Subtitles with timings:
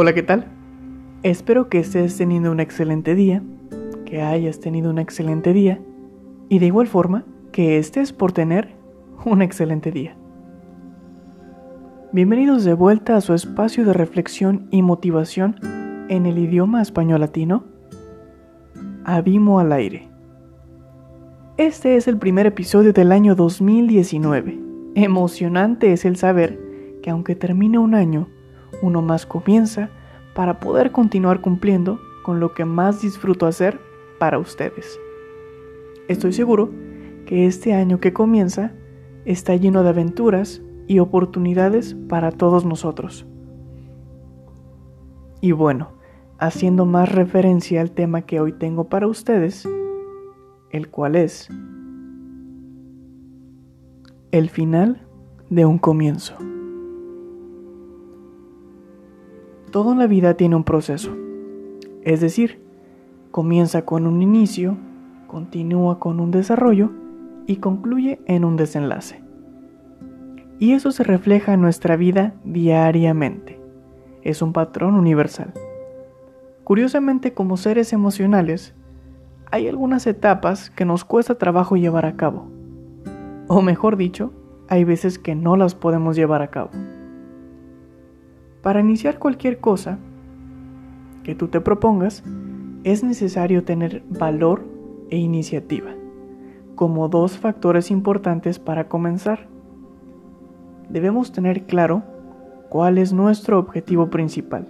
[0.00, 0.46] Hola, ¿qué tal?
[1.24, 3.42] Espero que estés teniendo un excelente día,
[4.06, 5.80] que hayas tenido un excelente día
[6.48, 8.76] y de igual forma que estés por tener
[9.24, 10.16] un excelente día.
[12.12, 15.56] Bienvenidos de vuelta a su espacio de reflexión y motivación
[16.08, 17.64] en el idioma español latino,
[19.04, 20.08] Abimo al aire.
[21.56, 24.60] Este es el primer episodio del año 2019.
[24.94, 26.56] Emocionante es el saber
[27.02, 28.28] que aunque termine un año,
[28.82, 29.90] uno más comienza
[30.34, 33.80] para poder continuar cumpliendo con lo que más disfruto hacer
[34.18, 34.98] para ustedes.
[36.08, 36.70] Estoy seguro
[37.26, 38.72] que este año que comienza
[39.24, 43.26] está lleno de aventuras y oportunidades para todos nosotros.
[45.40, 45.92] Y bueno,
[46.38, 49.68] haciendo más referencia al tema que hoy tengo para ustedes,
[50.70, 51.48] el cual es
[54.30, 55.06] el final
[55.50, 56.34] de un comienzo.
[59.70, 61.14] Todo en la vida tiene un proceso,
[62.02, 62.62] es decir,
[63.30, 64.78] comienza con un inicio,
[65.26, 66.90] continúa con un desarrollo
[67.46, 69.22] y concluye en un desenlace.
[70.58, 73.60] Y eso se refleja en nuestra vida diariamente.
[74.22, 75.52] Es un patrón universal.
[76.64, 78.74] Curiosamente, como seres emocionales,
[79.50, 82.48] hay algunas etapas que nos cuesta trabajo llevar a cabo.
[83.48, 84.32] O mejor dicho,
[84.68, 86.70] hay veces que no las podemos llevar a cabo.
[88.68, 89.96] Para iniciar cualquier cosa
[91.22, 92.22] que tú te propongas,
[92.84, 94.62] es necesario tener valor
[95.08, 95.92] e iniciativa
[96.74, 99.48] como dos factores importantes para comenzar.
[100.90, 102.02] Debemos tener claro
[102.68, 104.66] cuál es nuestro objetivo principal.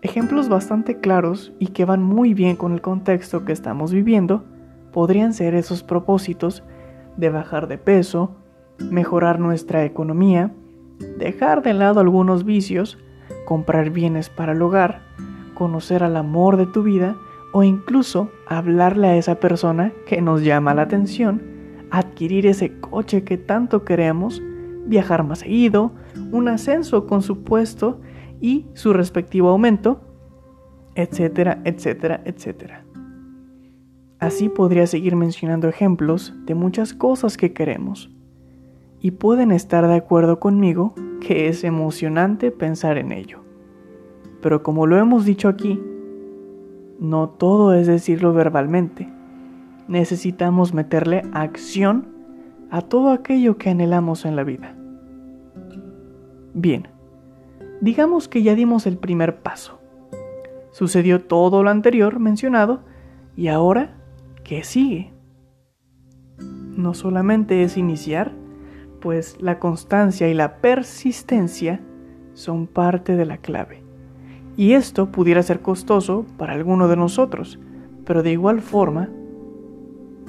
[0.00, 4.42] Ejemplos bastante claros y que van muy bien con el contexto que estamos viviendo
[4.90, 6.64] podrían ser esos propósitos
[7.16, 8.32] de bajar de peso,
[8.90, 10.52] mejorar nuestra economía,
[10.98, 12.98] dejar de lado algunos vicios,
[13.44, 15.02] comprar bienes para el hogar,
[15.54, 17.16] conocer al amor de tu vida
[17.52, 21.42] o incluso hablarle a esa persona que nos llama la atención,
[21.90, 24.42] adquirir ese coche que tanto queremos,
[24.86, 25.92] viajar más seguido,
[26.30, 28.00] un ascenso con su puesto
[28.40, 30.00] y su respectivo aumento,
[30.94, 32.84] etcétera, etcétera, etcétera.
[34.18, 38.10] Así podría seguir mencionando ejemplos de muchas cosas que queremos
[39.02, 43.40] y pueden estar de acuerdo conmigo que es emocionante pensar en ello.
[44.40, 45.82] Pero como lo hemos dicho aquí,
[47.00, 49.12] no todo es decirlo verbalmente.
[49.88, 52.06] Necesitamos meterle acción
[52.70, 54.76] a todo aquello que anhelamos en la vida.
[56.54, 56.86] Bien,
[57.80, 59.80] digamos que ya dimos el primer paso.
[60.70, 62.84] Sucedió todo lo anterior mencionado
[63.36, 63.96] y ahora,
[64.44, 65.12] ¿qué sigue?
[66.76, 68.32] No solamente es iniciar,
[69.02, 71.80] pues la constancia y la persistencia
[72.34, 73.82] son parte de la clave.
[74.56, 77.58] Y esto pudiera ser costoso para alguno de nosotros,
[78.04, 79.08] pero de igual forma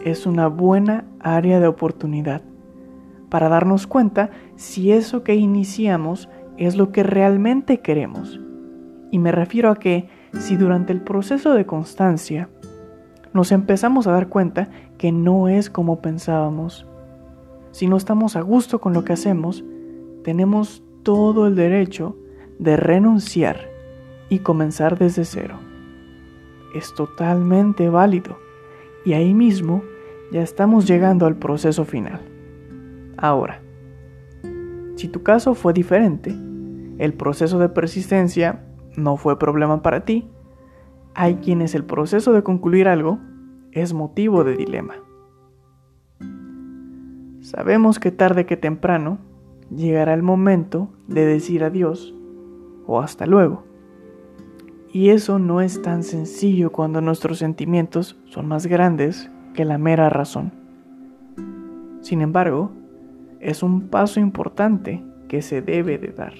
[0.03, 2.41] es una buena área de oportunidad
[3.29, 8.39] para darnos cuenta si eso que iniciamos es lo que realmente queremos.
[9.11, 12.49] Y me refiero a que si durante el proceso de constancia
[13.33, 16.87] nos empezamos a dar cuenta que no es como pensábamos,
[17.73, 19.65] si no estamos a gusto con lo que hacemos,
[20.23, 22.15] tenemos todo el derecho
[22.59, 23.67] de renunciar
[24.29, 25.57] y comenzar desde cero.
[26.75, 28.37] Es totalmente válido
[29.03, 29.81] y ahí mismo
[30.31, 32.21] ya estamos llegando al proceso final.
[33.17, 33.59] Ahora,
[34.95, 36.29] si tu caso fue diferente,
[36.99, 40.29] el proceso de persistencia no fue problema para ti,
[41.15, 43.17] hay quienes el proceso de concluir algo
[43.71, 45.02] es motivo de dilema.
[47.55, 49.19] Sabemos que tarde que temprano
[49.69, 52.15] llegará el momento de decir adiós
[52.87, 53.63] o hasta luego.
[54.91, 60.09] Y eso no es tan sencillo cuando nuestros sentimientos son más grandes que la mera
[60.09, 60.51] razón.
[62.01, 62.71] Sin embargo,
[63.39, 66.33] es un paso importante que se debe de dar.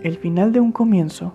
[0.00, 1.34] El final de un comienzo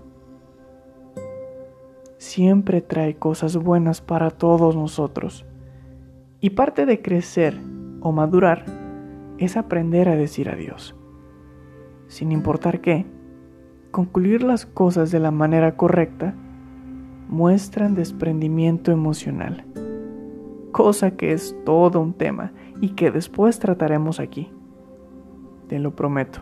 [2.17, 5.45] siempre trae cosas buenas para todos nosotros.
[6.41, 7.57] Y parte de crecer
[8.03, 8.65] o madurar
[9.39, 10.95] es aprender a decir adiós.
[12.07, 13.07] Sin importar qué,
[13.91, 16.35] concluir las cosas de la manera correcta
[17.29, 19.65] muestran desprendimiento emocional,
[20.71, 22.51] cosa que es todo un tema
[22.81, 24.51] y que después trataremos aquí.
[25.67, 26.41] Te lo prometo.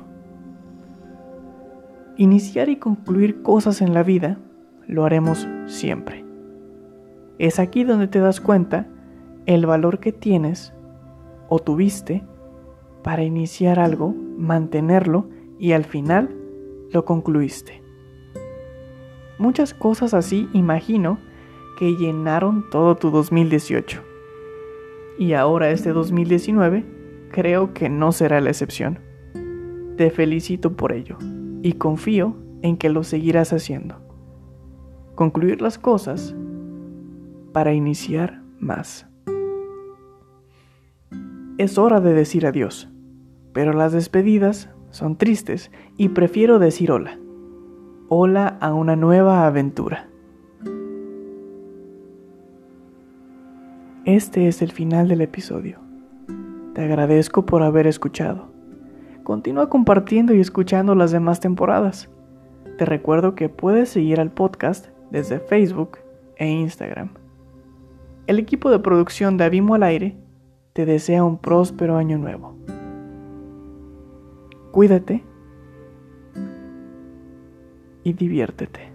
[2.18, 4.40] Iniciar y concluir cosas en la vida
[4.88, 6.26] lo haremos siempre.
[7.38, 8.88] Es aquí donde te das cuenta
[9.46, 10.74] el valor que tienes
[11.54, 12.24] o tuviste
[13.04, 15.28] para iniciar algo, mantenerlo
[15.60, 16.34] y al final
[16.92, 17.84] lo concluiste.
[19.38, 21.20] Muchas cosas así imagino
[21.78, 24.02] que llenaron todo tu 2018.
[25.20, 26.86] Y ahora este 2019
[27.34, 29.00] creo que no será la excepción.
[29.98, 31.18] Te felicito por ello
[31.64, 33.98] y confío en que lo seguirás haciendo.
[35.16, 36.34] Concluir las cosas
[37.52, 39.11] para iniciar más.
[41.58, 42.90] Es hora de decir adiós,
[43.54, 47.20] pero las despedidas son tristes y prefiero decir hola.
[48.08, 50.08] Hola a una nueva aventura.
[54.06, 55.80] Este es el final del episodio.
[56.74, 58.52] Te agradezco por haber escuchado.
[59.24, 62.10] Continúa compartiendo y escuchando las demás temporadas.
[62.78, 65.98] Te recuerdo que puedes seguir al podcast desde Facebook
[66.38, 67.10] e Instagram.
[68.26, 70.21] El equipo de producción de Abimo al Aire
[70.74, 72.56] te desea un próspero año nuevo.
[74.72, 75.24] Cuídate
[78.04, 78.91] y diviértete.